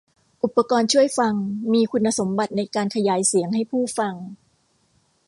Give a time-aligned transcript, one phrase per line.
[0.43, 1.33] อุปกรณ์ช่วยฟัง
[1.73, 4.13] มีคุณสมบัติในการขยายเสียงให้ผู้ฟัง